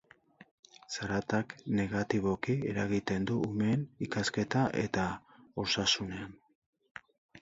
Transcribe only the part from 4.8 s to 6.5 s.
eta osasunean.